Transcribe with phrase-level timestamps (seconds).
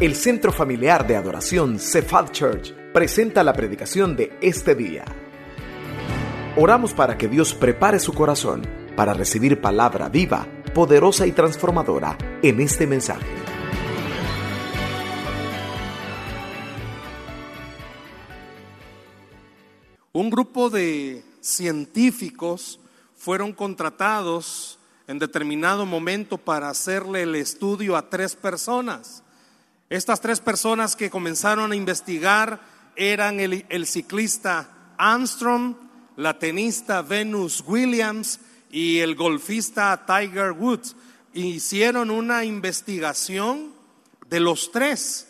[0.00, 5.04] El Centro Familiar de Adoración Cephal Church presenta la predicación de este día.
[6.56, 8.62] Oramos para que Dios prepare su corazón
[8.94, 13.26] para recibir palabra viva, poderosa y transformadora en este mensaje.
[20.12, 22.78] Un grupo de científicos
[23.16, 24.78] fueron contratados
[25.08, 29.24] en determinado momento para hacerle el estudio a tres personas.
[29.90, 32.60] Estas tres personas que comenzaron a investigar
[32.94, 35.76] eran el, ciclista Armstrong,
[36.16, 40.94] la tenista Venus Williams y el golfista Tiger Woods.
[41.32, 43.72] Hicieron una investigación
[44.28, 45.28] de los tres.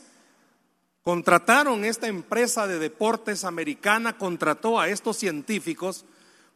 [1.04, 6.04] Contrataron esta empresa de deportes americana, contrató a estos científicos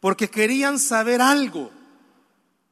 [0.00, 1.70] porque querían saber algo.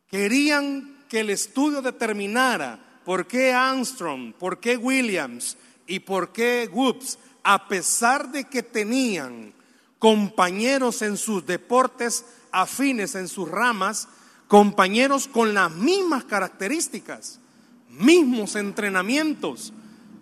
[0.08, 4.32] Querían que el estudio determinara ¿Por qué Armstrong?
[4.34, 5.56] ¿Por qué Williams?
[5.86, 7.18] ¿Y por qué Woods?
[7.42, 9.52] A pesar de que tenían
[9.98, 14.08] compañeros en sus deportes afines, en sus ramas,
[14.48, 17.40] compañeros con las mismas características,
[17.88, 19.72] mismos entrenamientos,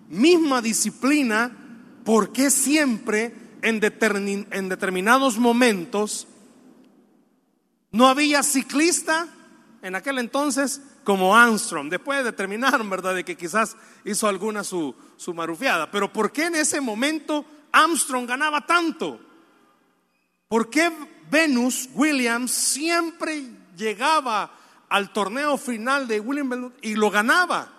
[0.09, 1.57] misma disciplina,
[2.05, 3.81] ¿por qué siempre en,
[4.51, 6.27] en determinados momentos
[7.91, 9.29] no había ciclista
[9.83, 11.89] en aquel entonces como Armstrong.
[11.89, 15.91] Después determinaron, ¿verdad?, de que quizás hizo alguna su, su marufiada.
[15.91, 19.19] Pero ¿por qué en ese momento Armstrong ganaba tanto?
[20.49, 20.93] ¿Por qué
[21.31, 23.43] Venus Williams siempre
[23.75, 24.51] llegaba
[24.91, 27.73] al torneo final de William y lo ganaba?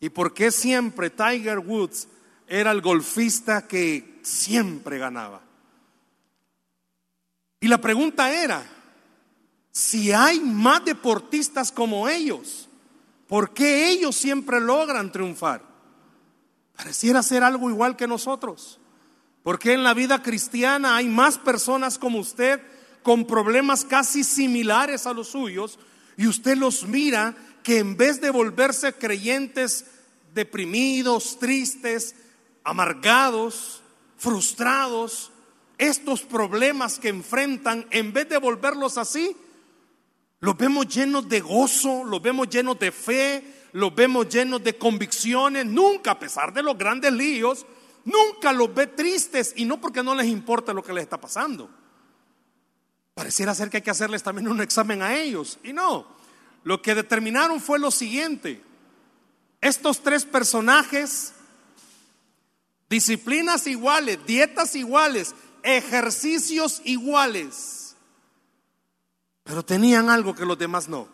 [0.00, 2.08] ¿Y por qué siempre Tiger Woods
[2.46, 5.42] era el golfista que siempre ganaba?
[7.60, 8.64] Y la pregunta era,
[9.78, 12.68] si hay más deportistas como ellos,
[13.28, 15.62] ¿por qué ellos siempre logran triunfar?
[16.76, 18.80] Pareciera ser algo igual que nosotros.
[19.44, 22.60] Porque en la vida cristiana hay más personas como usted
[23.04, 25.78] con problemas casi similares a los suyos
[26.16, 29.84] y usted los mira que en vez de volverse creyentes
[30.34, 32.16] deprimidos, tristes,
[32.64, 33.80] amargados,
[34.16, 35.30] frustrados,
[35.78, 39.36] estos problemas que enfrentan, en vez de volverlos así,
[40.40, 45.66] los vemos llenos de gozo, los vemos llenos de fe, los vemos llenos de convicciones.
[45.66, 47.66] Nunca, a pesar de los grandes líos,
[48.04, 51.68] nunca los ve tristes y no porque no les importa lo que les está pasando.
[53.14, 55.58] Pareciera ser que hay que hacerles también un examen a ellos.
[55.64, 56.06] Y no,
[56.62, 58.62] lo que determinaron fue lo siguiente.
[59.60, 61.32] Estos tres personajes,
[62.88, 65.34] disciplinas iguales, dietas iguales,
[65.64, 67.87] ejercicios iguales
[69.48, 71.08] pero tenían algo que los demás no.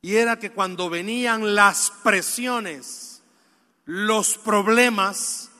[0.00, 3.20] Y era que cuando venían las presiones,
[3.84, 5.50] los problemas,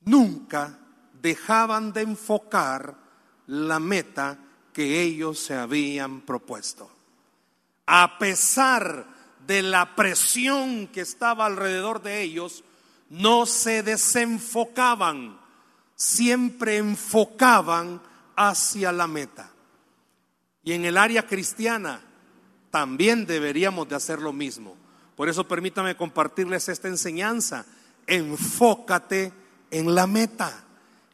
[0.00, 0.76] nunca
[1.22, 2.96] dejaban de enfocar
[3.46, 4.38] la meta
[4.72, 6.90] que ellos se habían propuesto.
[7.86, 9.06] A pesar
[9.46, 12.64] de la presión que estaba alrededor de ellos,
[13.08, 15.38] no se desenfocaban,
[15.94, 18.02] siempre enfocaban
[18.34, 19.52] hacia la meta.
[20.62, 22.00] Y en el área cristiana
[22.70, 24.76] también deberíamos de hacer lo mismo.
[25.16, 27.66] Por eso permítame compartirles esta enseñanza.
[28.06, 29.32] Enfócate
[29.70, 30.64] en la meta.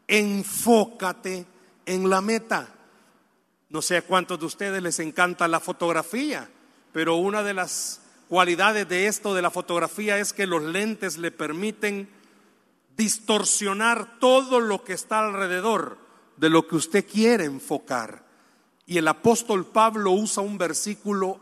[0.07, 1.47] Enfócate
[1.87, 2.69] en la meta.
[3.69, 6.49] No sé a cuántos de ustedes les encanta la fotografía,
[6.93, 11.31] pero una de las cualidades de esto de la fotografía es que los lentes le
[11.31, 12.09] permiten
[12.97, 15.99] distorsionar todo lo que está alrededor
[16.37, 18.26] de lo que usted quiere enfocar.
[18.87, 21.41] Y el apóstol Pablo usa un versículo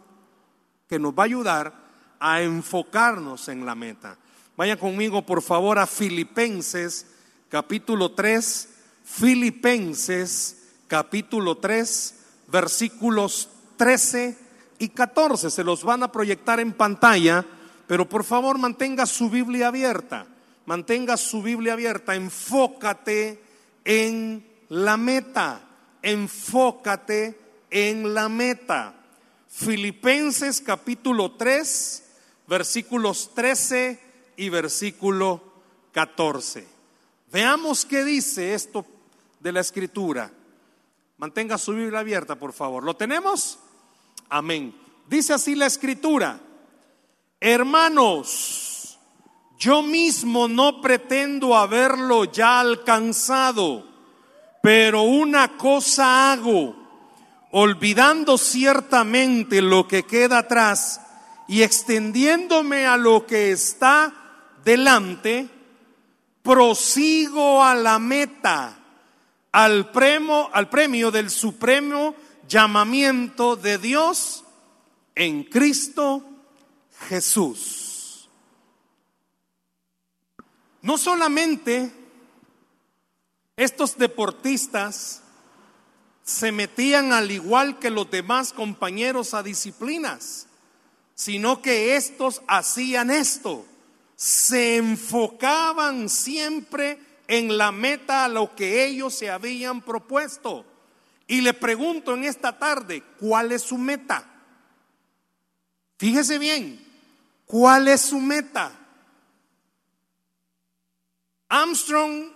[0.88, 1.75] que nos va a ayudar
[2.19, 4.16] a enfocarnos en la meta.
[4.56, 7.06] Vaya conmigo, por favor, a Filipenses
[7.50, 8.69] capítulo 3,
[9.04, 12.15] Filipenses capítulo 3,
[12.47, 14.38] versículos 13
[14.78, 15.50] y 14.
[15.50, 17.44] Se los van a proyectar en pantalla,
[17.87, 20.27] pero por favor mantenga su Biblia abierta.
[20.65, 22.15] Mantenga su Biblia abierta.
[22.15, 23.42] Enfócate
[23.84, 25.64] en la meta
[26.04, 27.36] enfócate
[27.71, 28.95] en la meta.
[29.48, 32.04] Filipenses capítulo 3,
[32.47, 34.01] versículos 13
[34.36, 35.42] y versículo
[35.92, 36.66] 14.
[37.33, 38.84] Veamos qué dice esto
[39.41, 40.30] de la escritura.
[41.16, 42.84] Mantenga su Biblia abierta, por favor.
[42.84, 43.59] ¿Lo tenemos?
[44.28, 44.74] Amén.
[45.09, 46.39] Dice así la escritura.
[47.41, 48.98] Hermanos,
[49.59, 53.94] yo mismo no pretendo haberlo ya alcanzado
[54.65, 56.75] pero una cosa hago,
[57.51, 61.03] olvidando ciertamente lo que queda atrás
[61.47, 64.15] y extendiéndome a lo que está
[64.65, 65.51] delante,
[66.43, 68.78] prosigo a la meta,
[69.53, 72.15] al premio, al premio del supremo
[72.49, 74.45] llamamiento de Dios
[75.15, 76.25] en Cristo
[77.10, 78.31] Jesús.
[80.81, 82.03] No solamente
[83.56, 85.22] estos deportistas
[86.24, 90.47] se metían al igual que los demás compañeros a disciplinas,
[91.15, 93.66] sino que estos hacían esto,
[94.16, 96.98] se enfocaban siempre
[97.28, 100.65] en la meta a lo que ellos se habían propuesto.
[101.27, 104.30] Y le pregunto en esta tarde, ¿cuál es su meta?
[105.98, 106.84] Fíjese bien,
[107.47, 108.72] ¿cuál es su meta?
[111.48, 112.34] Armstrong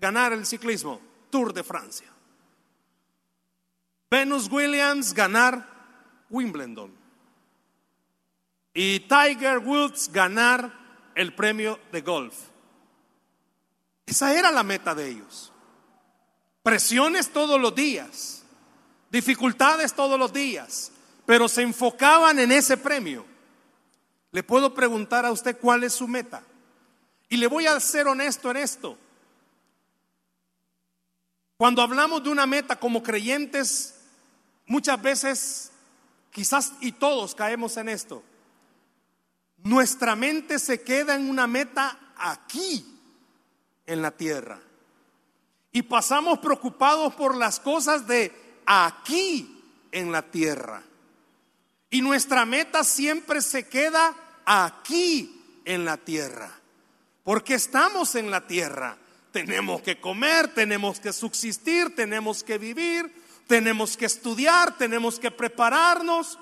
[0.00, 1.00] ganar el ciclismo,
[1.30, 2.08] Tour de Francia.
[4.10, 5.66] Venus Williams ganar
[6.30, 6.96] Wimbledon.
[8.72, 10.72] Y Tiger Woods ganar
[11.14, 12.34] el premio de golf.
[14.06, 15.52] Esa era la meta de ellos.
[16.62, 18.44] Presiones todos los días,
[19.10, 20.92] dificultades todos los días,
[21.26, 23.26] pero se enfocaban en ese premio.
[24.30, 26.42] Le puedo preguntar a usted cuál es su meta.
[27.28, 28.96] Y le voy a ser honesto en esto.
[31.58, 33.96] Cuando hablamos de una meta como creyentes,
[34.64, 35.72] muchas veces,
[36.30, 38.22] quizás y todos caemos en esto.
[39.64, 42.86] Nuestra mente se queda en una meta aquí,
[43.86, 44.60] en la tierra.
[45.72, 48.32] Y pasamos preocupados por las cosas de
[48.64, 49.60] aquí,
[49.90, 50.84] en la tierra.
[51.90, 54.14] Y nuestra meta siempre se queda
[54.44, 56.52] aquí, en la tierra.
[57.24, 58.96] Porque estamos en la tierra.
[59.46, 63.14] Tenemos que comer, tenemos que subsistir, tenemos que vivir,
[63.46, 66.40] tenemos que estudiar, tenemos que prepararnos.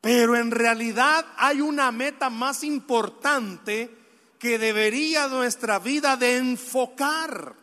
[0.00, 3.90] Pero en realidad hay una meta más importante
[4.38, 7.56] que debería nuestra vida de enfocar.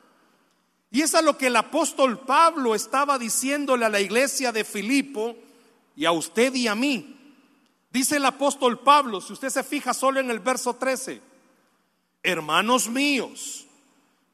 [0.92, 5.38] Y es a lo que el apóstol Pablo estaba diciéndole a la iglesia de Filipo
[5.96, 7.38] y a usted y a mí.
[7.90, 11.22] Dice el apóstol Pablo, si usted se fija solo en el verso 13,
[12.22, 13.68] hermanos míos,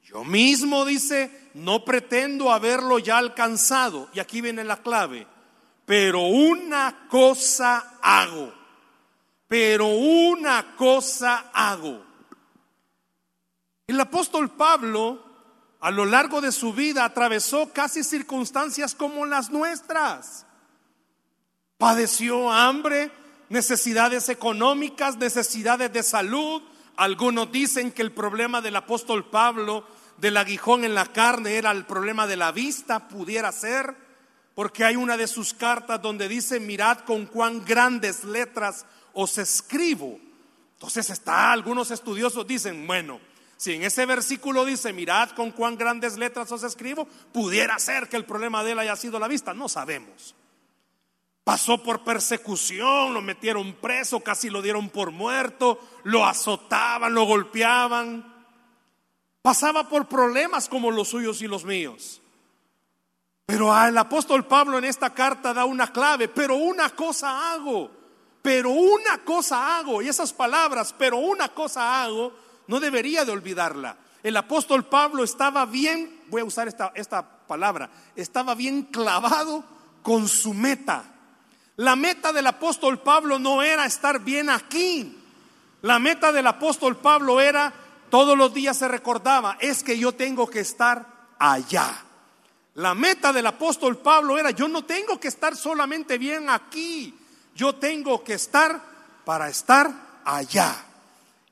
[0.08, 4.10] yo mismo dice, no pretendo haberlo ya alcanzado.
[4.14, 5.28] Y aquí viene la clave
[5.88, 8.54] pero una cosa hago,
[9.48, 12.04] pero una cosa hago.
[13.88, 15.24] El apóstol Pablo
[15.80, 20.46] a lo largo de su vida atravesó casi circunstancias como las nuestras.
[21.78, 23.10] Padeció hambre,
[23.48, 26.62] necesidades económicas, necesidades de salud.
[26.98, 29.86] Algunos dicen que el problema del apóstol Pablo
[30.18, 34.08] del aguijón en la carne era el problema de la vista, pudiera ser
[34.58, 40.20] porque hay una de sus cartas donde dice, mirad con cuán grandes letras os escribo.
[40.74, 43.20] Entonces está, algunos estudiosos dicen, bueno,
[43.56, 48.18] si en ese versículo dice, mirad con cuán grandes letras os escribo, pudiera ser que
[48.18, 50.34] el problema de él haya sido la vista, no sabemos.
[51.44, 58.37] Pasó por persecución, lo metieron preso, casi lo dieron por muerto, lo azotaban, lo golpeaban.
[59.48, 62.22] Pasaba por problemas como los suyos y los míos.
[63.46, 67.90] Pero el apóstol Pablo en esta carta da una clave, pero una cosa hago,
[68.42, 72.34] pero una cosa hago, y esas palabras, pero una cosa hago,
[72.68, 73.96] no debería de olvidarla.
[74.22, 79.64] El apóstol Pablo estaba bien, voy a usar esta, esta palabra, estaba bien clavado
[80.04, 81.06] con su meta.
[81.78, 85.24] La meta del apóstol Pablo no era estar bien aquí.
[85.84, 87.72] La meta del apóstol Pablo era,
[88.10, 91.06] todos los días se recordaba, es que yo tengo que estar
[91.40, 92.04] allá.
[92.76, 97.18] La meta del apóstol Pablo era, yo no tengo que estar solamente bien aquí,
[97.56, 98.80] yo tengo que estar
[99.26, 99.92] para estar
[100.24, 100.76] allá.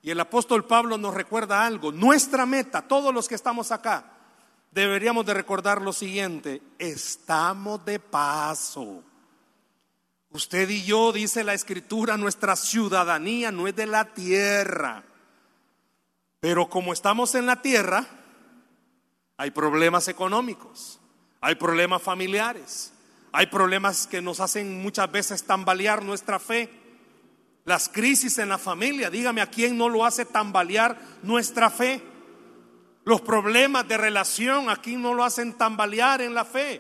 [0.04, 4.06] Y el apóstol Pablo nos recuerda algo, nuestra meta, todos los que estamos acá,
[4.72, 9.02] deberíamos de recordar lo siguiente, estamos de paso.
[10.30, 15.02] Usted y yo, dice la escritura, nuestra ciudadanía no es de la tierra.
[16.46, 18.06] Pero como estamos en la tierra,
[19.36, 21.00] hay problemas económicos
[21.42, 22.94] hay problemas familiares,
[23.32, 26.70] hay problemas que nos hacen muchas veces tambalear nuestra fe.
[27.64, 32.02] Las crisis en la familia, dígame a quién no lo hace tambalear nuestra fe.
[33.06, 36.80] Los problemas de relación aquí no lo hacen tambalear en la fe.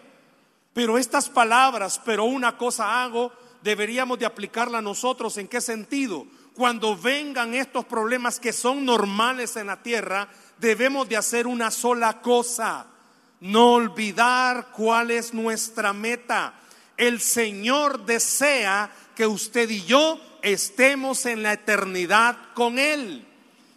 [0.73, 3.31] Pero estas palabras, pero una cosa hago,
[3.63, 5.37] deberíamos de aplicarla nosotros.
[5.37, 6.27] ¿En qué sentido?
[6.55, 12.21] Cuando vengan estos problemas que son normales en la tierra, debemos de hacer una sola
[12.21, 12.87] cosa
[13.41, 16.53] no olvidar cuál es nuestra meta.
[16.97, 23.25] El Señor desea que usted y yo estemos en la eternidad con Él.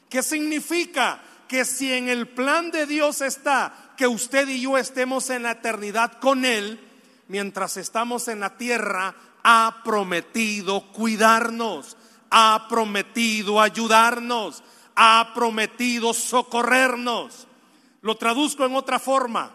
[0.08, 1.20] ¿Qué significa?
[1.48, 5.52] Que si en el plan de Dios está que usted y yo estemos en la
[5.52, 6.80] eternidad con Él,
[7.26, 11.96] mientras estamos en la tierra, ha prometido cuidarnos,
[12.30, 14.62] ha prometido ayudarnos,
[14.94, 17.46] ha prometido socorrernos.
[18.02, 19.52] Lo traduzco en otra forma.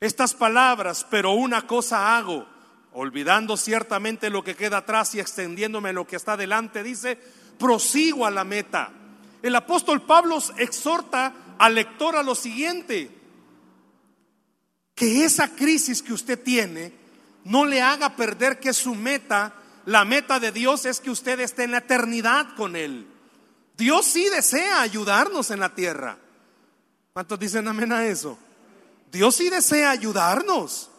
[0.00, 2.46] Estas palabras, pero una cosa hago,
[2.92, 7.18] olvidando ciertamente lo que queda atrás y extendiéndome lo que está delante, dice,
[7.58, 8.90] prosigo a la meta.
[9.42, 13.10] El apóstol Pablo exhorta al lector a lo siguiente,
[14.94, 16.92] que esa crisis que usted tiene
[17.44, 19.54] no le haga perder que su meta,
[19.86, 23.06] la meta de Dios es que usted esté en la eternidad con Él.
[23.76, 26.18] Dios sí desea ayudarnos en la tierra.
[27.12, 28.38] ¿Cuántos dicen amén a eso?
[29.10, 30.90] Dios sí desea ayudarnos.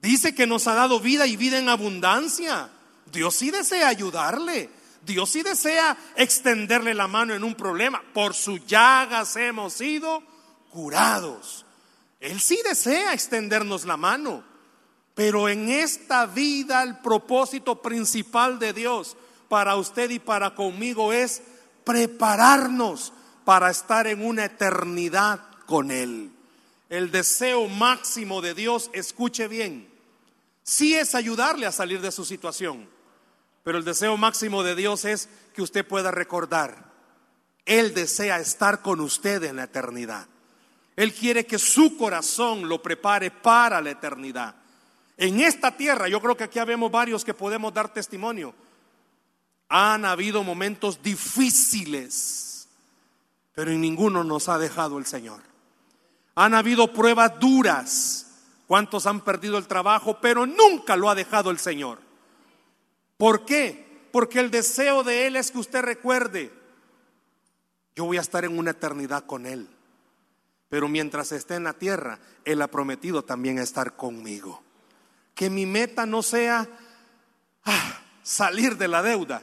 [0.00, 2.70] Dice que nos ha dado vida y vida en abundancia.
[3.12, 4.70] Dios sí desea ayudarle.
[5.02, 8.02] Dios sí desea extenderle la mano en un problema.
[8.12, 10.22] Por sus llagas hemos sido
[10.70, 11.64] curados.
[12.20, 14.44] Él sí desea extendernos la mano.
[15.16, 19.16] Pero en esta vida el propósito principal de Dios
[19.48, 21.42] para usted y para conmigo es
[21.84, 23.14] prepararnos
[23.46, 26.30] para estar en una eternidad con Él.
[26.90, 29.88] El deseo máximo de Dios, escuche bien,
[30.62, 32.86] sí es ayudarle a salir de su situación,
[33.64, 36.92] pero el deseo máximo de Dios es que usted pueda recordar,
[37.64, 40.26] Él desea estar con usted en la eternidad.
[40.94, 44.56] Él quiere que su corazón lo prepare para la eternidad.
[45.16, 48.54] En esta tierra, yo creo que aquí habemos varios que podemos dar testimonio.
[49.68, 52.68] Han habido momentos difíciles,
[53.54, 55.40] pero en ninguno nos ha dejado el Señor.
[56.34, 58.22] Han habido pruebas duras.
[58.66, 60.18] ¿Cuántos han perdido el trabajo?
[60.20, 61.98] Pero nunca lo ha dejado el Señor.
[63.16, 64.08] ¿Por qué?
[64.12, 66.52] Porque el deseo de Él es que usted recuerde,
[67.94, 69.68] yo voy a estar en una eternidad con Él.
[70.68, 74.65] Pero mientras esté en la tierra, Él ha prometido también estar conmigo.
[75.36, 76.68] Que mi meta no sea
[77.64, 79.42] ah, salir de la deuda,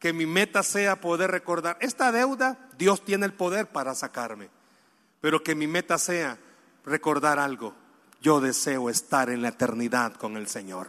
[0.00, 4.48] que mi meta sea poder recordar, esta deuda Dios tiene el poder para sacarme,
[5.20, 6.36] pero que mi meta sea
[6.84, 7.74] recordar algo.
[8.20, 10.88] Yo deseo estar en la eternidad con el Señor.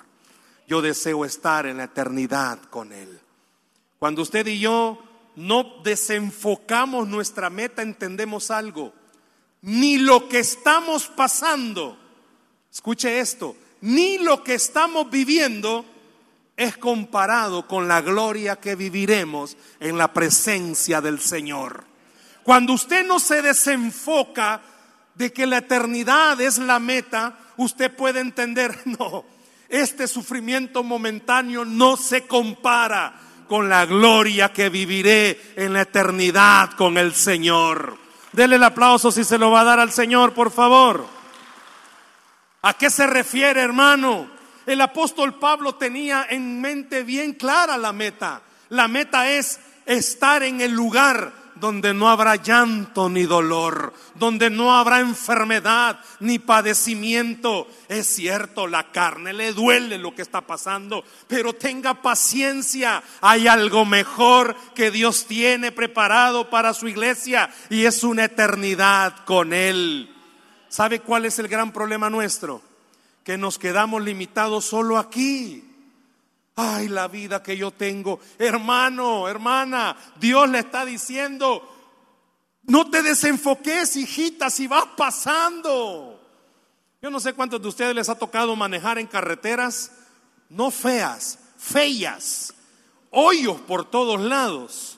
[0.67, 3.19] Yo deseo estar en la eternidad con Él.
[3.99, 5.03] Cuando usted y yo
[5.35, 8.93] no desenfocamos nuestra meta, entendemos algo.
[9.61, 11.97] Ni lo que estamos pasando,
[12.71, 15.85] escuche esto, ni lo que estamos viviendo
[16.57, 21.85] es comparado con la gloria que viviremos en la presencia del Señor.
[22.43, 24.61] Cuando usted no se desenfoca
[25.15, 29.23] de que la eternidad es la meta, usted puede entender, no,
[29.69, 33.13] este sufrimiento momentáneo no se compara
[33.47, 37.97] con la gloria que viviré en la eternidad con el Señor.
[38.31, 41.18] Dele el aplauso si se lo va a dar al Señor, por favor.
[42.61, 44.29] ¿A qué se refiere, hermano?
[44.65, 48.41] El apóstol Pablo tenía en mente bien clara la meta.
[48.69, 54.75] La meta es estar en el lugar donde no habrá llanto ni dolor, donde no
[54.75, 57.67] habrá enfermedad ni padecimiento.
[57.87, 63.03] Es cierto, la carne le duele lo que está pasando, pero tenga paciencia.
[63.21, 69.53] Hay algo mejor que Dios tiene preparado para su iglesia y es una eternidad con
[69.53, 70.15] Él.
[70.69, 72.61] ¿Sabe cuál es el gran problema nuestro?
[73.29, 75.63] que nos quedamos limitados solo aquí.
[76.55, 78.19] Ay, la vida que yo tengo.
[78.39, 81.61] Hermano, hermana, Dios le está diciendo,
[82.63, 86.19] no te desenfoques, hijita, si vas pasando.
[87.03, 89.91] Yo no sé cuántos de ustedes les ha tocado manejar en carreteras,
[90.49, 92.55] no feas, feas,
[93.11, 94.97] hoyos por todos lados,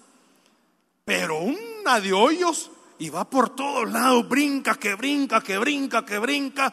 [1.03, 2.70] pero una de hoyos
[3.01, 6.71] y va por todos lados, brinca, que brinca, que brinca, que brinca.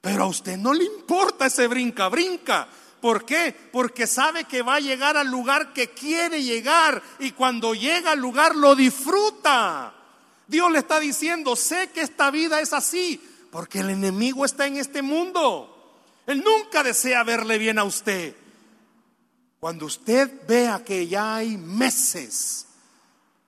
[0.00, 2.66] Pero a usted no le importa ese brinca, brinca.
[3.00, 3.54] ¿Por qué?
[3.70, 8.18] Porque sabe que va a llegar al lugar que quiere llegar y cuando llega al
[8.18, 9.94] lugar lo disfruta.
[10.48, 14.76] Dios le está diciendo, sé que esta vida es así, porque el enemigo está en
[14.76, 16.02] este mundo.
[16.26, 18.34] Él nunca desea verle bien a usted.
[19.60, 22.67] Cuando usted vea que ya hay meses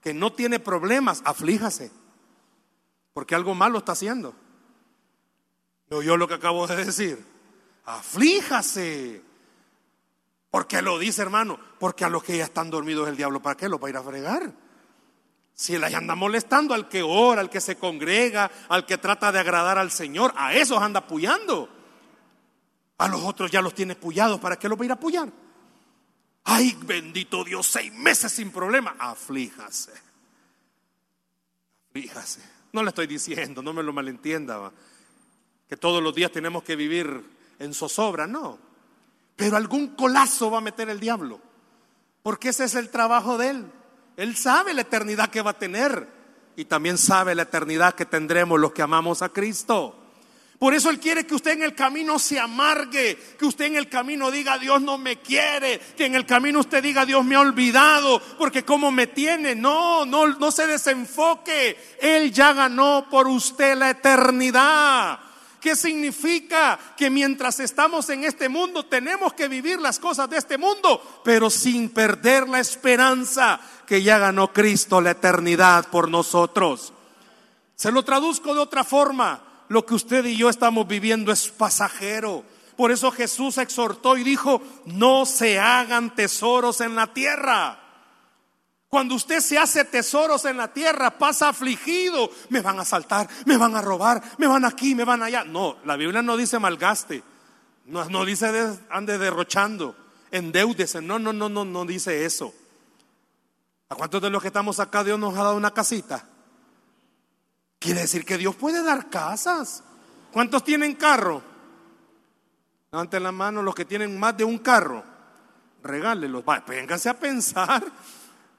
[0.00, 1.90] que no tiene problemas, aflíjase,
[3.12, 4.35] porque algo malo está haciendo.
[5.88, 7.25] ¿No yo lo que acabo de decir?
[7.85, 9.23] Aflíjase.
[10.50, 11.59] ¿Por qué lo dice, hermano?
[11.78, 13.97] Porque a los que ya están dormidos el diablo, ¿para qué lo va a ir
[13.97, 14.52] a fregar?
[15.54, 19.40] Si él anda molestando al que ora, al que se congrega, al que trata de
[19.40, 21.69] agradar al Señor, a esos anda apoyando.
[22.99, 25.28] A los otros ya los tiene puyados, ¿para qué los va a ir a apoyar?
[26.44, 28.97] Ay, bendito Dios, seis meses sin problema.
[28.99, 29.92] Aflíjase.
[31.92, 32.40] Fíjase,
[32.73, 34.70] no le estoy diciendo, no me lo malentienda,
[35.68, 37.25] que todos los días tenemos que vivir
[37.59, 38.59] en zozobra, no.
[39.37, 41.40] Pero algún colazo va a meter el diablo,
[42.23, 43.66] porque ese es el trabajo de él.
[44.16, 46.09] Él sabe la eternidad que va a tener
[46.56, 49.97] y también sabe la eternidad que tendremos los que amamos a Cristo.
[50.61, 53.88] Por eso Él quiere que usted en el camino se amargue, que usted en el
[53.88, 57.40] camino diga Dios no me quiere, que en el camino usted diga Dios me ha
[57.40, 61.97] olvidado, porque como me tiene, no, no, no se desenfoque.
[61.99, 65.21] Él ya ganó por usted la eternidad.
[65.62, 66.79] ¿Qué significa?
[66.95, 71.49] Que mientras estamos en este mundo tenemos que vivir las cosas de este mundo, pero
[71.49, 76.93] sin perder la esperanza que ya ganó Cristo la eternidad por nosotros.
[77.76, 82.43] Se lo traduzco de otra forma lo que usted y yo estamos viviendo es pasajero.
[82.75, 87.79] Por eso Jesús exhortó y dijo, no se hagan tesoros en la tierra.
[88.89, 92.33] Cuando usted se hace tesoros en la tierra, pasa afligido.
[92.49, 95.45] Me van a asaltar, me van a robar, me van aquí, me van allá.
[95.45, 97.23] No, la Biblia no dice malgaste.
[97.87, 99.95] No, dice ande derrochando,
[100.33, 101.00] endeúdese.
[101.00, 102.53] No, no, no, no, no dice eso.
[103.89, 106.27] ¿A cuántos de los que estamos acá Dios nos ha dado una casita?
[107.80, 109.82] Quiere decir que Dios puede dar casas.
[110.30, 111.42] ¿Cuántos tienen carro?
[112.92, 115.02] Levanten la mano los que tienen más de un carro.
[115.82, 116.44] Regálelos.
[116.68, 117.82] Vénganse a pensar.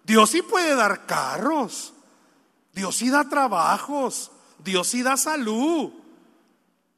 [0.04, 1.94] Dios sí puede dar carros.
[2.74, 4.32] Dios sí da trabajos.
[4.58, 5.92] Dios sí da salud.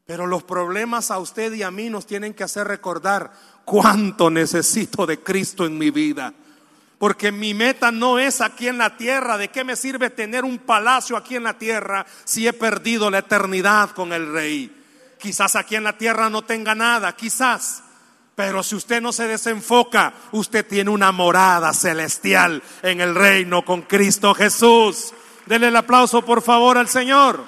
[0.05, 3.33] Pero los problemas a usted y a mí nos tienen que hacer recordar
[3.65, 6.33] cuánto necesito de Cristo en mi vida.
[6.97, 9.38] Porque mi meta no es aquí en la tierra.
[9.38, 13.19] ¿De qué me sirve tener un palacio aquí en la tierra si he perdido la
[13.19, 14.83] eternidad con el rey?
[15.19, 17.83] Quizás aquí en la tierra no tenga nada, quizás.
[18.35, 23.83] Pero si usted no se desenfoca, usted tiene una morada celestial en el reino con
[23.83, 25.13] Cristo Jesús.
[25.45, 27.43] Denle el aplauso por favor al Señor.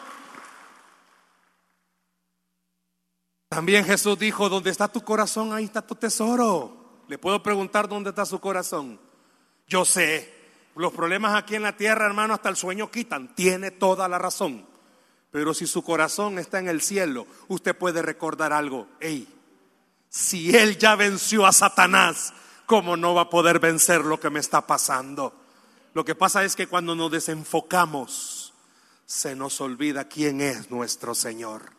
[3.49, 7.03] También Jesús dijo, donde está tu corazón, ahí está tu tesoro.
[7.07, 8.99] Le puedo preguntar dónde está su corazón.
[9.67, 10.33] Yo sé,
[10.75, 13.33] los problemas aquí en la tierra, hermano, hasta el sueño quitan.
[13.35, 14.65] Tiene toda la razón.
[15.31, 18.87] Pero si su corazón está en el cielo, usted puede recordar algo.
[18.99, 19.27] Ey,
[20.09, 22.33] si él ya venció a Satanás,
[22.65, 25.33] ¿cómo no va a poder vencer lo que me está pasando?
[25.93, 28.53] Lo que pasa es que cuando nos desenfocamos,
[29.05, 31.71] se nos olvida quién es nuestro Señor.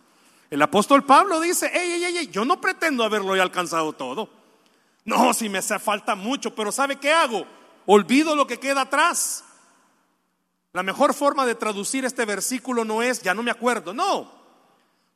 [0.49, 4.29] El apóstol Pablo dice, ey, ey, ey, yo no pretendo haberlo ya alcanzado todo.
[5.05, 7.47] No, si me hace falta mucho, pero ¿sabe qué hago?
[7.87, 9.45] Olvido lo que queda atrás.
[10.73, 14.31] La mejor forma de traducir este versículo no es, ya no me acuerdo, no.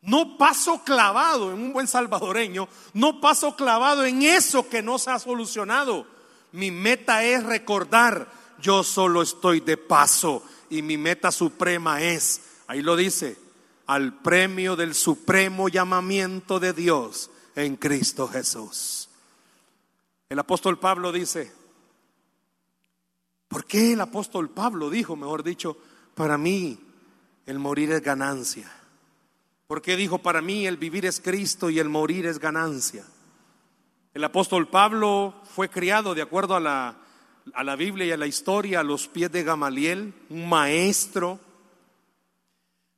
[0.03, 5.11] No paso clavado en un buen salvadoreño, no paso clavado en eso que no se
[5.11, 6.07] ha solucionado.
[6.53, 8.27] Mi meta es recordar,
[8.61, 13.37] yo solo estoy de paso y mi meta suprema es, ahí lo dice,
[13.87, 19.09] al premio del supremo llamamiento de Dios en Cristo Jesús.
[20.31, 21.53] El apóstol Pablo dice,
[23.51, 25.77] ¿Por qué el apóstol Pablo dijo, mejor dicho,
[26.15, 26.79] para mí
[27.47, 28.71] el morir es ganancia?
[29.67, 33.05] ¿Por qué dijo, para mí el vivir es Cristo y el morir es ganancia?
[34.15, 36.99] El apóstol Pablo fue criado de acuerdo a la,
[37.53, 41.41] a la Biblia y a la historia a los pies de Gamaliel, un maestro.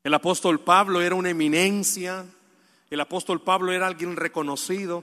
[0.05, 2.27] El apóstol Pablo era una eminencia.
[2.91, 5.03] El apóstol Pablo era alguien reconocido.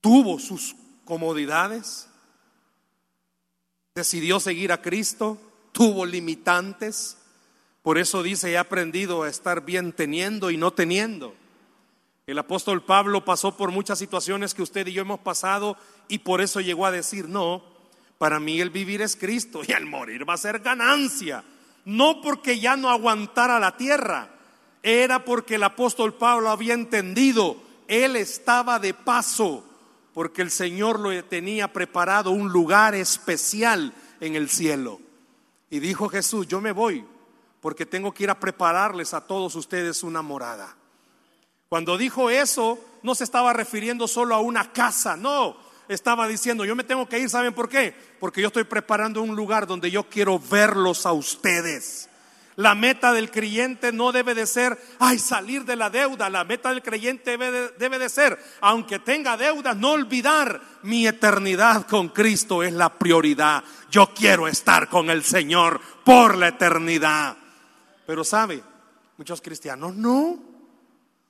[0.00, 2.08] Tuvo sus comodidades
[3.94, 5.38] decidió seguir a Cristo,
[5.70, 7.16] tuvo limitantes,
[7.80, 11.32] por eso dice, he aprendido a estar bien teniendo y no teniendo.
[12.26, 15.76] El apóstol Pablo pasó por muchas situaciones que usted y yo hemos pasado
[16.08, 17.62] y por eso llegó a decir, no,
[18.18, 21.44] para mí el vivir es Cristo y el morir va a ser ganancia.
[21.84, 24.28] No porque ya no aguantara la tierra,
[24.82, 29.64] era porque el apóstol Pablo había entendido, él estaba de paso
[30.14, 35.00] porque el Señor lo tenía preparado un lugar especial en el cielo.
[35.68, 37.04] Y dijo Jesús, yo me voy
[37.60, 40.76] porque tengo que ir a prepararles a todos ustedes una morada.
[41.68, 45.56] Cuando dijo eso, no se estaba refiriendo solo a una casa, no,
[45.88, 47.94] estaba diciendo, yo me tengo que ir, ¿saben por qué?
[48.20, 52.08] Porque yo estoy preparando un lugar donde yo quiero verlos a ustedes.
[52.56, 56.30] La meta del creyente no debe de ser, ay, salir de la deuda.
[56.30, 62.10] La meta del creyente debe de, ser, aunque tenga deuda, no olvidar mi eternidad con
[62.10, 63.64] Cristo es la prioridad.
[63.90, 67.36] Yo quiero estar con el Señor por la eternidad.
[68.06, 68.62] Pero sabe,
[69.16, 70.38] muchos cristianos no.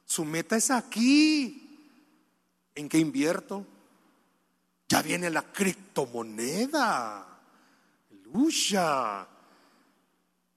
[0.04, 1.60] Su meta es aquí.
[2.74, 3.66] ¿En qué invierto?
[4.88, 7.26] Ya viene la criptomoneda.
[8.30, 9.26] Lucha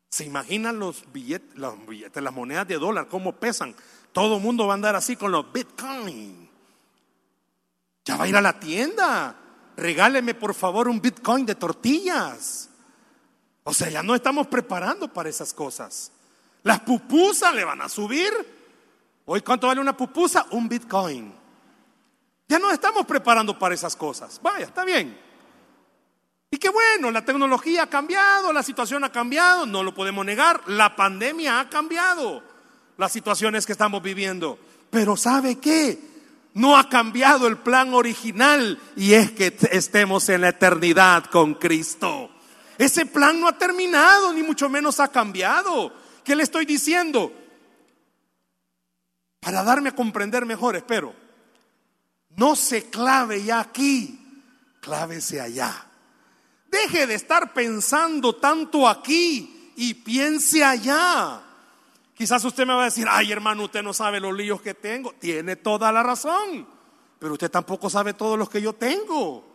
[0.09, 3.75] ¿Se imaginan los billetes, los billetes, las monedas de dólar, cómo pesan?
[4.11, 6.49] Todo el mundo va a andar así con los bitcoin.
[8.05, 9.35] Ya va a ir a la tienda.
[9.75, 12.69] Regáleme por favor un bitcoin de tortillas.
[13.63, 16.11] O sea, ya no estamos preparando para esas cosas.
[16.63, 18.31] Las pupusas le van a subir.
[19.25, 20.47] Hoy, ¿cuánto vale una pupusa?
[20.51, 21.33] Un bitcoin.
[22.47, 24.39] Ya no estamos preparando para esas cosas.
[24.41, 25.26] Vaya, está bien.
[26.49, 30.61] Y qué bueno, la tecnología ha cambiado, la situación ha cambiado, no lo podemos negar.
[30.67, 32.41] La pandemia ha cambiado
[32.97, 34.57] las situaciones que estamos viviendo.
[34.89, 35.99] Pero ¿sabe qué?
[36.53, 42.31] No ha cambiado el plan original y es que estemos en la eternidad con Cristo.
[42.77, 45.93] Ese plan no ha terminado, ni mucho menos ha cambiado.
[46.23, 47.31] ¿Qué le estoy diciendo?
[49.39, 51.13] Para darme a comprender mejor, espero.
[52.35, 54.19] No se clave ya aquí,
[54.79, 55.86] clávese allá.
[56.69, 61.41] Deje de estar pensando tanto aquí y piense allá.
[62.13, 65.13] Quizás usted me va a decir, ay hermano, usted no sabe los líos que tengo.
[65.13, 66.67] Tiene toda la razón,
[67.19, 69.45] pero usted tampoco sabe todos los que yo tengo.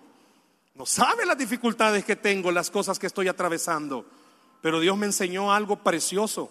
[0.74, 4.06] No sabe las dificultades que tengo, las cosas que estoy atravesando.
[4.62, 6.50] Pero Dios me enseñó algo precioso.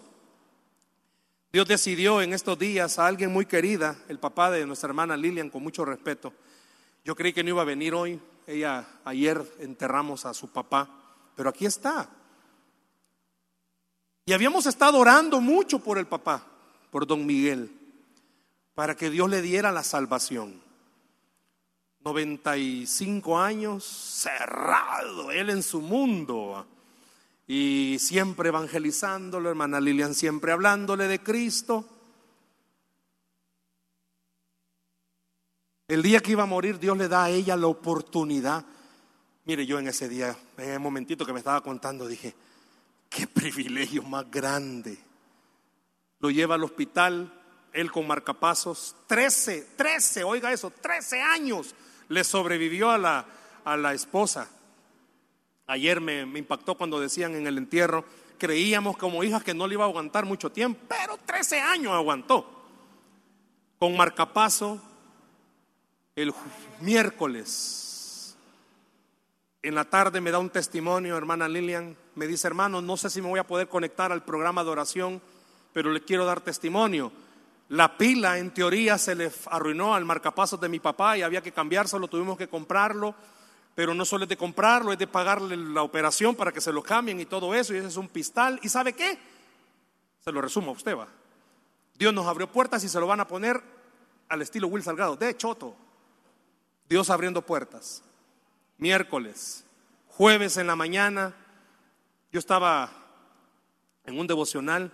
[1.52, 5.50] Dios decidió en estos días a alguien muy querida, el papá de nuestra hermana Lilian,
[5.50, 6.34] con mucho respeto.
[7.04, 8.20] Yo creí que no iba a venir hoy.
[8.48, 10.90] Ella ayer enterramos a su papá,
[11.36, 12.10] pero aquí está.
[14.26, 16.46] Y habíamos estado orando mucho por el papá,
[16.92, 17.72] por don Miguel,
[18.76, 20.62] para que Dios le diera la salvación.
[22.04, 26.66] 95 años, cerrado él en su mundo
[27.48, 31.86] y siempre evangelizándolo, hermana Lilian siempre hablándole de Cristo.
[35.92, 38.64] El día que iba a morir, Dios le da a ella la oportunidad.
[39.44, 42.34] Mire, yo en ese día, en el momentito que me estaba contando, dije,
[43.10, 44.98] qué privilegio más grande.
[46.20, 47.34] Lo lleva al hospital,
[47.74, 51.76] él con marcapasos, 13, 13, oiga eso, 13 años
[52.08, 53.26] le sobrevivió a la,
[53.66, 54.50] a la esposa.
[55.68, 58.06] Ayer me, me, impactó cuando decían en el entierro,
[58.38, 62.50] creíamos como hijas que no le iba a aguantar mucho tiempo, pero 13 años aguantó.
[63.78, 64.82] Con marcapaso,
[66.16, 66.34] el
[66.82, 68.36] miércoles,
[69.64, 73.22] en la tarde me da un testimonio, hermana Lilian, me dice, hermano, no sé si
[73.22, 75.22] me voy a poder conectar al programa de oración,
[75.72, 77.12] pero le quiero dar testimonio.
[77.70, 81.54] La pila, en teoría, se le arruinó al marcapasos de mi papá y había que
[81.54, 83.16] cambiárselo, tuvimos que comprarlo,
[83.76, 86.84] pero no solo es de comprarlo, es de pagarle la operación para que se lo
[86.84, 88.60] cambien y todo eso, y ese es un pistal.
[88.64, 89.18] ¿Y sabe qué?
[90.20, 91.08] Se lo resumo a usted, va.
[91.98, 93.62] Dios nos abrió puertas y se lo van a poner
[94.28, 95.76] al estilo Will Salgado, de Choto.
[96.92, 98.04] Dios abriendo puertas.
[98.78, 99.64] Miércoles,
[100.10, 101.34] jueves en la mañana,
[102.34, 102.92] yo estaba
[104.04, 104.92] en un devocional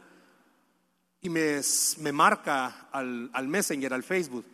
[1.22, 1.60] y me,
[1.98, 4.46] me marca al, al Messenger, al Facebook.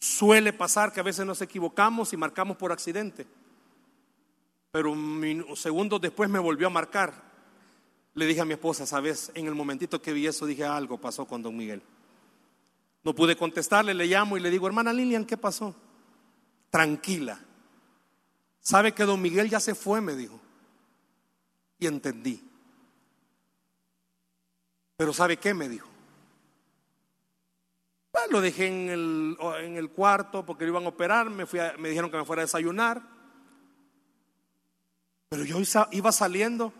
[0.00, 3.24] Suele pasar que a veces nos equivocamos y marcamos por accidente.
[4.72, 4.92] Pero
[5.54, 7.22] segundos después me volvió a marcar.
[8.14, 11.24] Le dije a mi esposa, sabes, en el momentito que vi eso dije algo pasó
[11.24, 11.80] con don Miguel.
[13.04, 15.72] No pude contestarle, le llamo y le digo, hermana Lilian, ¿qué pasó?
[16.70, 17.40] Tranquila.
[18.60, 20.00] ¿Sabe que don Miguel ya se fue?
[20.00, 20.40] Me dijo.
[21.78, 22.42] Y entendí.
[24.96, 25.54] Pero ¿sabe qué?
[25.54, 25.88] Me dijo.
[28.30, 31.88] lo dejé en el, en el, cuarto porque lo iban a operar, me, fui me
[31.88, 33.02] dijeron que me fuera a desayunar.
[35.30, 35.56] Pero yo
[35.92, 36.72] iba saliendo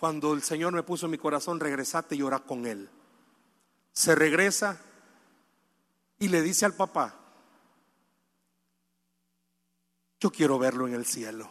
[0.00, 2.88] cuando el Señor me puso en mi corazón, regresate y orar con Él.
[3.92, 4.80] Se regresa
[6.18, 7.19] y le dice al papá,
[10.20, 11.50] yo quiero verlo en el cielo.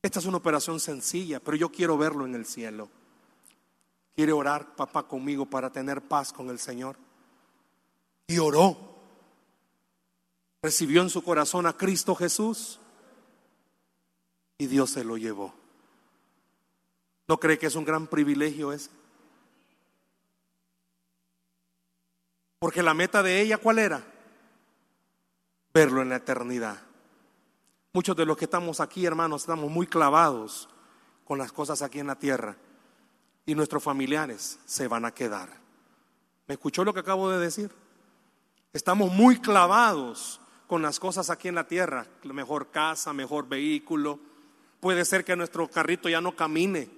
[0.00, 2.88] Esta es una operación sencilla, pero yo quiero verlo en el cielo.
[4.14, 6.96] ¿Quiere orar, papá, conmigo para tener paz con el Señor?
[8.28, 8.94] Y oró.
[10.62, 12.78] Recibió en su corazón a Cristo Jesús
[14.56, 15.52] y Dios se lo llevó.
[17.26, 18.90] ¿No cree que es un gran privilegio ese?
[22.60, 24.13] Porque la meta de ella, ¿cuál era?
[25.74, 26.78] Verlo en la eternidad.
[27.92, 30.68] Muchos de los que estamos aquí, hermanos, estamos muy clavados
[31.24, 32.56] con las cosas aquí en la tierra
[33.44, 35.48] y nuestros familiares se van a quedar.
[36.46, 37.72] ¿Me escuchó lo que acabo de decir?
[38.72, 44.20] Estamos muy clavados con las cosas aquí en la tierra, mejor casa, mejor vehículo.
[44.78, 46.88] Puede ser que nuestro carrito ya no camine,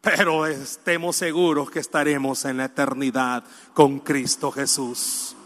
[0.00, 5.36] pero estemos seguros que estaremos en la eternidad con Cristo Jesús.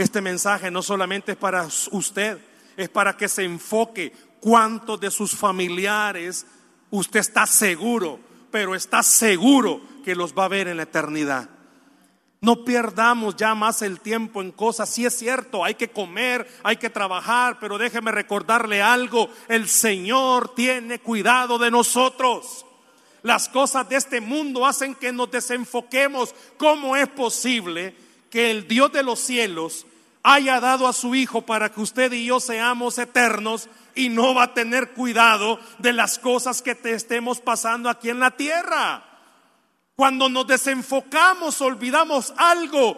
[0.00, 2.38] Este mensaje no solamente es para usted,
[2.76, 6.46] es para que se enfoque cuántos de sus familiares
[6.90, 8.18] Usted está seguro,
[8.50, 11.48] pero está seguro que los va a ver en la eternidad.
[12.40, 14.88] No perdamos ya más el tiempo en cosas.
[14.88, 19.30] Sí es cierto, hay que comer, hay que trabajar, pero déjeme recordarle algo.
[19.46, 22.66] El Señor tiene cuidado de nosotros.
[23.22, 26.34] Las cosas de este mundo hacen que nos desenfoquemos.
[26.56, 27.94] ¿Cómo es posible
[28.30, 29.86] que el Dios de los cielos
[30.22, 34.44] haya dado a su Hijo para que usted y yo seamos eternos y no va
[34.44, 39.04] a tener cuidado de las cosas que te estemos pasando aquí en la tierra?
[39.96, 42.96] Cuando nos desenfocamos, olvidamos algo.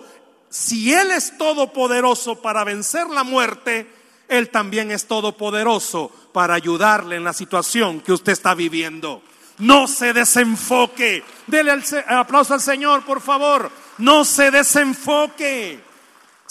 [0.48, 3.90] Si Él es todopoderoso para vencer la muerte,
[4.28, 9.22] Él también es todopoderoso para ayudarle en la situación que usted está viviendo.
[9.58, 11.24] No se desenfoque.
[11.46, 13.70] Dele el aplauso al Señor, por favor.
[13.98, 15.91] No se desenfoque.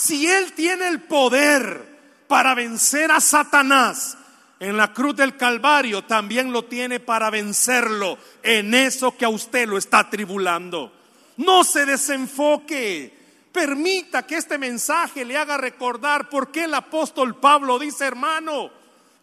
[0.04, 4.18] Si Él tiene el poder para vencer a Satanás,
[4.60, 9.70] en la cruz del Calvario también lo tiene para vencerlo en eso que a usted
[9.70, 10.92] lo está tribulando.
[11.38, 13.16] No se desenfoque.
[13.52, 18.72] Permita que este mensaje le haga recordar por qué el apóstol Pablo dice, hermano,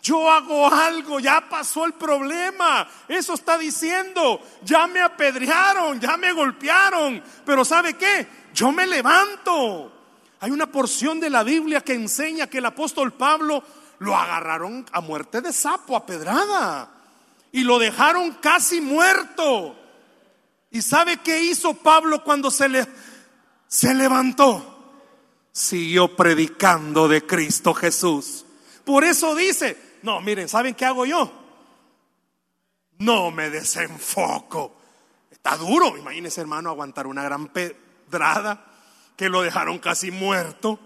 [0.00, 2.88] yo hago algo, ya pasó el problema.
[3.08, 8.28] Eso está diciendo, ya me apedrearon, ya me golpearon, pero ¿sabe qué?
[8.54, 9.97] Yo me levanto.
[10.40, 13.62] Hay una porción de la Biblia que enseña que el apóstol Pablo
[13.98, 16.90] lo agarraron a muerte de sapo, a pedrada,
[17.50, 19.76] y lo dejaron casi muerto.
[20.70, 22.86] ¿Y sabe qué hizo Pablo cuando se, le,
[23.66, 24.76] se levantó?
[25.50, 28.44] Siguió predicando de Cristo Jesús.
[28.84, 31.32] Por eso dice, no, miren, ¿saben qué hago yo?
[32.98, 34.76] No me desenfoco.
[35.30, 38.67] Está duro, imagínese hermano aguantar una gran pedrada
[39.18, 40.78] que lo dejaron casi muerto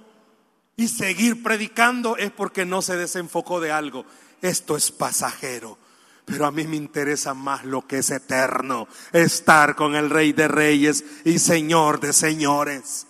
[0.75, 4.07] y seguir predicando es porque no se desenfocó de algo.
[4.41, 5.79] Esto es pasajero.
[6.25, 10.49] Pero a mí me interesa más lo que es eterno, estar con el Rey de
[10.49, 13.07] Reyes y Señor de Señores.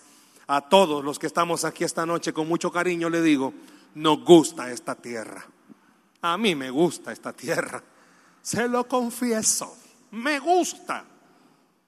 [0.49, 3.55] A todos los que estamos aquí esta noche con mucho cariño le digo,
[3.95, 5.47] nos gusta esta tierra.
[6.23, 7.81] A mí me gusta esta tierra.
[8.41, 9.77] Se lo confieso,
[10.11, 11.05] me gusta.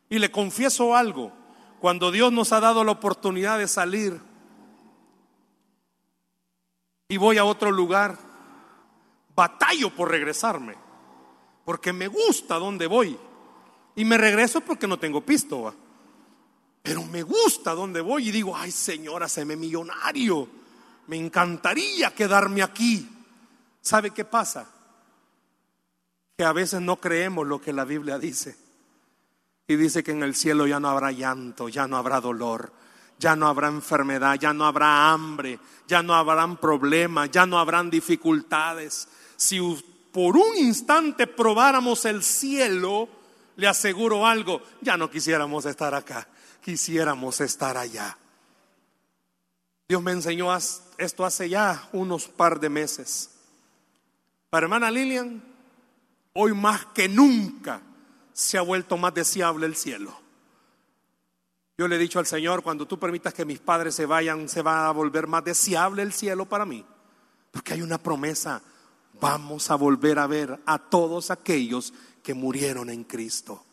[0.09, 1.33] Y le confieso algo,
[1.85, 4.19] cuando Dios nos ha dado la oportunidad de salir
[7.09, 8.17] y voy a otro lugar,
[9.37, 10.77] batallo por regresarme,
[11.67, 13.19] porque me gusta donde voy.
[13.97, 15.75] Y me regreso porque no tengo pisto,
[16.83, 20.49] pero me gusta donde voy y digo, ay señora, se me millonario,
[21.09, 23.07] me encantaría quedarme aquí.
[23.83, 24.73] ¿Sabe qué pasa?
[26.35, 28.64] Que a veces no creemos lo que la Biblia dice.
[29.67, 32.71] Y dice que en el cielo ya no habrá llanto, ya no habrá dolor,
[33.19, 37.89] ya no habrá enfermedad, ya no habrá hambre, ya no habrán problemas, ya no habrán
[37.89, 39.09] dificultades.
[39.37, 39.59] Si
[40.13, 43.09] por un instante probáramos el cielo,
[43.57, 46.29] le aseguro algo, ya no quisiéramos estar acá,
[46.63, 48.19] quisiéramos estar allá.
[49.89, 50.55] Dios me enseñó
[50.99, 53.31] esto hace ya unos par de meses.
[54.51, 55.43] Para hermana Lilian,
[56.35, 57.81] hoy más que nunca
[58.35, 60.13] se ha vuelto más deseable el cielo.
[61.79, 64.61] Yo le he dicho al Señor, cuando tú permitas que mis padres se vayan, se
[64.61, 66.85] va a volver más deseable el cielo para mí.
[67.51, 68.61] Porque hay una promesa,
[69.21, 73.65] vamos a volver a ver a todos aquellos que murieron en Cristo.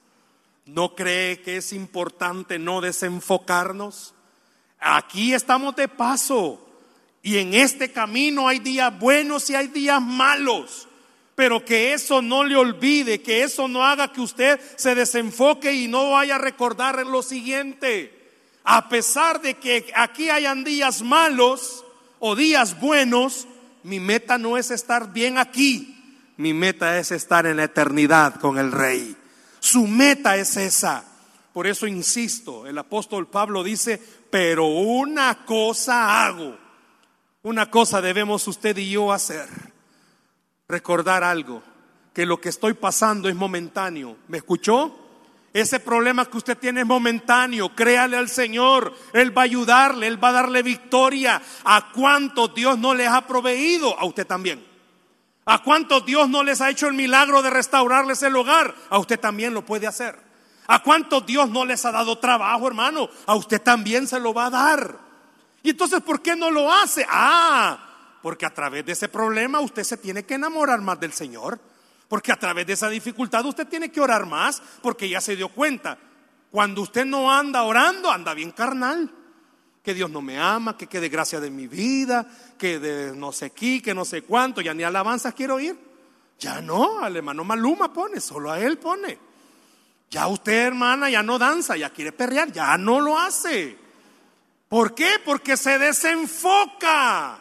[0.66, 4.14] ¿No cree que es importante no desenfocarnos?
[4.80, 6.68] Aquí estamos de paso
[7.24, 10.88] y en este camino hay días buenos y hay días malos
[11.42, 15.88] pero que eso no le olvide, que eso no haga que usted se desenfoque y
[15.88, 18.14] no vaya a recordar lo siguiente.
[18.64, 21.84] A pesar de que aquí hayan días malos
[22.20, 23.48] o días buenos,
[23.82, 28.60] mi meta no es estar bien aquí, mi meta es estar en la eternidad con
[28.60, 29.16] el Rey.
[29.60, 31.04] Su meta es esa.
[31.54, 34.00] Por eso insisto, el apóstol Pablo dice,
[34.30, 36.56] pero una cosa hago,
[37.42, 39.71] una cosa debemos usted y yo hacer
[40.72, 41.62] recordar algo,
[42.14, 44.18] que lo que estoy pasando es momentáneo.
[44.28, 44.98] ¿Me escuchó?
[45.54, 47.76] Ese problema que usted tiene es momentáneo.
[47.76, 48.94] Créale al Señor.
[49.14, 50.08] Él va a ayudarle.
[50.08, 51.42] Él va a darle victoria.
[51.66, 53.98] ¿A cuántos Dios no les ha proveído?
[54.00, 54.66] A usted también.
[55.46, 58.74] ¿A cuántos Dios no les ha hecho el milagro de restaurarles el hogar?
[58.90, 60.18] A usted también lo puede hacer.
[60.68, 63.10] ¿A cuántos Dios no les ha dado trabajo, hermano?
[63.26, 65.00] A usted también se lo va a dar.
[65.64, 67.06] Y entonces, ¿por qué no lo hace?
[67.10, 67.91] Ah,
[68.22, 71.60] porque a través de ese problema usted se tiene que enamorar más del Señor.
[72.08, 74.62] Porque a través de esa dificultad usted tiene que orar más.
[74.82, 75.98] Porque ya se dio cuenta.
[76.52, 79.10] Cuando usted no anda orando, anda bien carnal.
[79.82, 83.50] Que Dios no me ama, que quede gracia de mi vida, que de no sé
[83.52, 85.76] qué, que no sé cuánto, ya ni alabanzas quiero oír.
[86.38, 89.18] Ya no, al hermano Maluma pone, solo a él pone.
[90.12, 93.78] Ya usted, hermana, ya no danza, ya quiere perrear, ya no lo hace.
[94.68, 95.16] ¿Por qué?
[95.24, 97.41] Porque se desenfoca.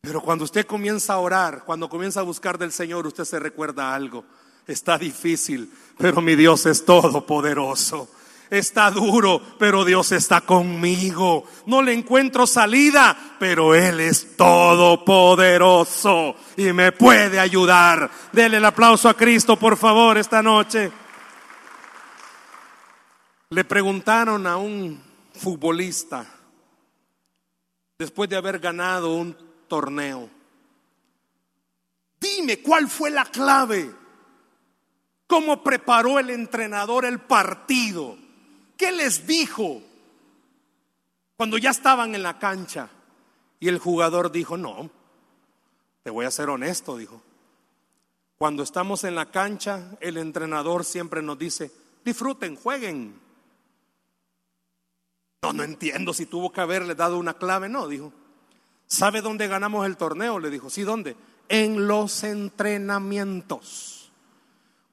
[0.00, 3.94] Pero cuando usted comienza a orar, cuando comienza a buscar del Señor, usted se recuerda
[3.94, 4.24] algo.
[4.66, 8.08] Está difícil, pero mi Dios es todopoderoso.
[8.48, 11.44] Está duro, pero Dios está conmigo.
[11.66, 18.10] No le encuentro salida, pero Él es todopoderoso y me puede ayudar.
[18.32, 20.90] Dele el aplauso a Cristo, por favor, esta noche.
[23.50, 25.00] Le preguntaron a un
[25.34, 26.26] futbolista
[27.98, 30.28] después de haber ganado un torneo.
[32.20, 33.90] Dime cuál fue la clave.
[35.26, 38.18] ¿Cómo preparó el entrenador el partido?
[38.76, 39.80] ¿Qué les dijo
[41.36, 42.90] cuando ya estaban en la cancha?
[43.60, 44.90] Y el jugador dijo, no,
[46.02, 47.22] te voy a ser honesto, dijo.
[48.36, 51.70] Cuando estamos en la cancha, el entrenador siempre nos dice,
[52.04, 53.20] disfruten, jueguen.
[55.42, 58.12] No, no entiendo si tuvo que haberle dado una clave, no, dijo.
[58.90, 60.40] ¿Sabe dónde ganamos el torneo?
[60.40, 61.16] Le dijo, sí, ¿dónde?
[61.48, 64.10] En los entrenamientos.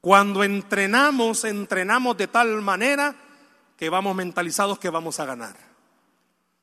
[0.02, 3.16] Cuando entrenamos, entrenamos de tal manera
[3.76, 5.56] que vamos mentalizados que vamos a ganar.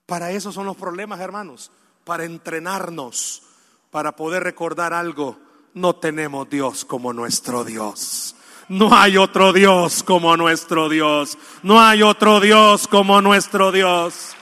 [0.06, 1.72] Para eso son los problemas, hermanos,
[2.04, 3.42] para entrenarnos,
[3.90, 5.36] para poder recordar algo.
[5.74, 8.36] No tenemos Dios como nuestro Dios.
[8.68, 11.36] No hay otro Dios como nuestro Dios.
[11.64, 14.36] No hay otro Dios como nuestro Dios.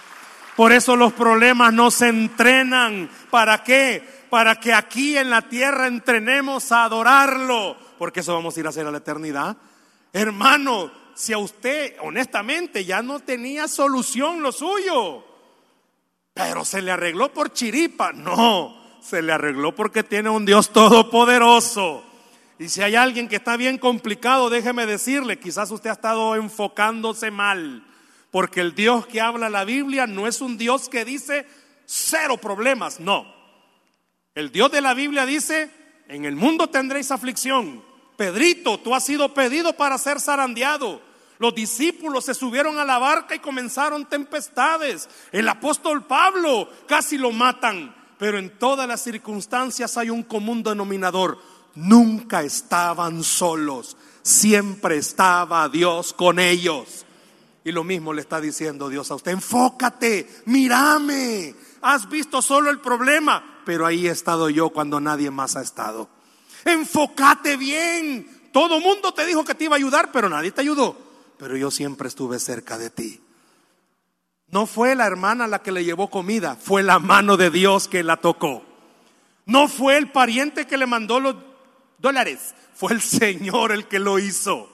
[0.57, 3.09] Por eso los problemas no se entrenan.
[3.31, 4.07] ¿Para qué?
[4.29, 7.77] Para que aquí en la tierra entrenemos a adorarlo.
[7.99, 9.57] Porque eso vamos a ir a hacer a la eternidad.
[10.13, 15.25] Hermano, si a usted honestamente ya no tenía solución lo suyo,
[16.35, 22.05] pero se le arregló por chiripa, no, se le arregló porque tiene un Dios todopoderoso.
[22.59, 27.31] Y si hay alguien que está bien complicado, déjeme decirle, quizás usted ha estado enfocándose
[27.31, 27.85] mal,
[28.33, 31.47] porque el Dios que habla la Biblia no es un Dios que dice
[31.87, 33.33] cero problemas, no.
[34.35, 35.71] El Dios de la Biblia dice,
[36.09, 37.85] en el mundo tendréis aflicción,
[38.17, 41.01] Pedrito, tú has sido pedido para ser zarandeado.
[41.39, 45.09] Los discípulos se subieron a la barca y comenzaron tempestades.
[45.33, 47.95] El apóstol Pablo casi lo matan.
[48.19, 51.39] Pero en todas las circunstancias hay un común denominador.
[51.75, 53.97] Nunca estaban solos.
[54.23, 57.05] Siempre estaba Dios con ellos.
[57.65, 59.33] Y lo mismo le está diciendo Dios a usted.
[59.33, 61.55] Enfócate, mírame.
[61.83, 66.09] Has visto solo el problema, pero ahí he estado yo cuando nadie más ha estado.
[66.65, 68.49] Enfócate bien.
[68.53, 70.97] Todo mundo te dijo que te iba a ayudar, pero nadie te ayudó.
[71.39, 73.21] Pero yo siempre estuve cerca de ti.
[74.49, 78.03] No fue la hermana la que le llevó comida, fue la mano de Dios que
[78.03, 78.63] la tocó.
[79.47, 81.37] No fue el pariente que le mandó los
[81.99, 84.72] dólares, fue el Señor el que lo hizo.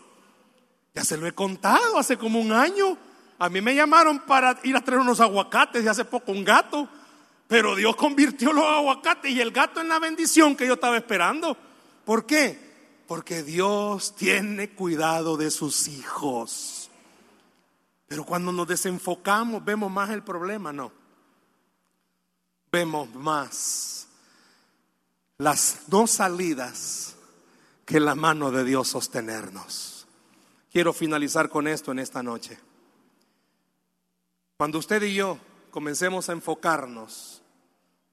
[0.98, 2.98] Ya se lo he contado hace como un año.
[3.38, 6.88] A mí me llamaron para ir a traer unos aguacates y hace poco un gato.
[7.46, 11.56] Pero Dios convirtió los aguacates y el gato en la bendición que yo estaba esperando.
[12.04, 12.58] ¿Por qué?
[13.06, 16.90] Porque Dios tiene cuidado de sus hijos.
[18.08, 20.90] Pero cuando nos desenfocamos, vemos más el problema, no.
[22.72, 24.08] Vemos más
[25.36, 27.14] las dos salidas
[27.86, 29.97] que la mano de Dios sostenernos.
[30.78, 32.56] Quiero finalizar con esto en esta noche.
[34.56, 35.36] Cuando usted y yo
[35.72, 37.42] comencemos a enfocarnos,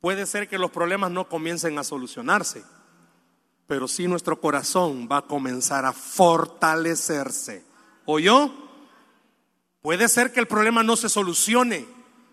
[0.01, 2.63] puede ser que los problemas no comiencen a solucionarse
[3.67, 7.63] pero sí nuestro corazón va a comenzar a fortalecerse.
[8.05, 8.51] ¿Oyó?
[9.83, 11.85] Puede ser que el problema no se solucione,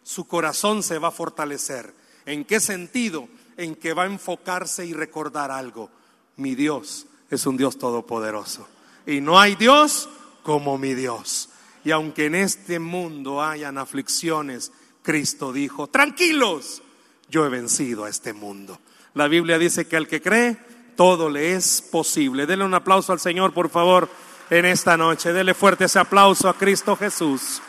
[0.02, 1.94] su corazón se va a fortalecer.
[2.24, 3.28] ¿En qué sentido?
[3.58, 5.90] En que va a enfocarse y recordar algo.
[6.36, 8.66] Mi Dios es un Dios todopoderoso.
[9.06, 10.08] Y no hay Dios
[10.42, 11.48] como mi Dios.
[11.84, 16.82] Y aunque en este mundo hayan aflicciones, Cristo dijo, tranquilos,
[17.28, 18.78] yo he vencido a este mundo.
[19.14, 20.56] La Biblia dice que al que cree,
[20.96, 22.46] todo le es posible.
[22.46, 24.08] Dele un aplauso al Señor, por favor,
[24.50, 25.32] en esta noche.
[25.32, 27.60] Dele fuerte ese aplauso a Cristo Jesús.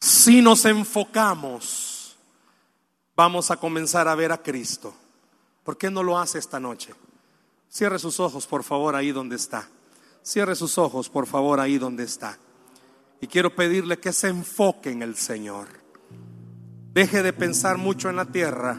[0.00, 2.16] Si nos enfocamos,
[3.14, 4.94] vamos a comenzar a ver a Cristo.
[5.62, 6.92] ¿Por qué no lo hace esta noche?
[7.70, 9.68] Cierre sus ojos, por favor, ahí donde está.
[10.22, 12.38] Cierre sus ojos, por favor, ahí donde está.
[13.20, 15.66] Y quiero pedirle que se enfoque en el Señor.
[16.92, 18.78] Deje de pensar mucho en la tierra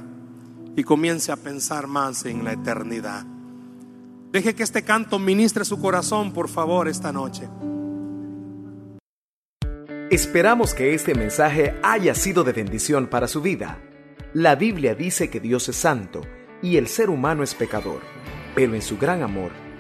[0.76, 3.26] y comience a pensar más en la eternidad.
[4.32, 7.50] Deje que este canto ministre su corazón, por favor, esta noche.
[10.10, 13.80] Esperamos que este mensaje haya sido de bendición para su vida.
[14.34, 16.22] La Biblia dice que Dios es santo
[16.62, 18.02] y el ser humano es pecador,
[18.56, 19.52] pero en su gran amor,